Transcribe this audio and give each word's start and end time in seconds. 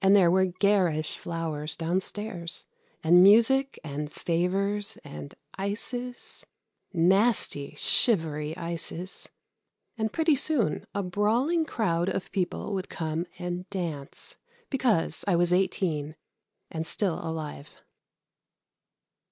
And 0.00 0.14
there 0.14 0.30
were 0.30 0.44
garish 0.46 1.16
flowers 1.16 1.74
down 1.76 1.98
stairs, 1.98 2.66
and 3.02 3.20
music 3.20 3.80
and 3.82 4.12
favors 4.12 4.96
and 5.02 5.34
ices 5.58 6.46
nasty 6.92 7.74
shivery 7.74 8.56
ices, 8.56 9.28
and 9.98 10.12
pretty 10.12 10.36
soon 10.36 10.86
a 10.94 11.02
brawling 11.02 11.64
crowd 11.64 12.08
of 12.08 12.30
people 12.30 12.74
would 12.74 12.88
come 12.88 13.26
and 13.36 13.68
dance 13.70 14.36
because 14.70 15.24
I 15.26 15.34
was 15.34 15.52
eighteen 15.52 16.14
and 16.70 16.86
still 16.86 17.14
alive. 17.20 17.82